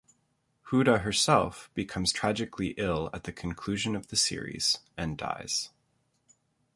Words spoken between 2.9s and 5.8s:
at the conclusion the series and dies.